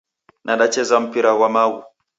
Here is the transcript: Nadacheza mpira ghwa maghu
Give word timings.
Nadacheza 0.45 0.95
mpira 1.05 1.31
ghwa 1.37 1.47
maghu 1.55 1.79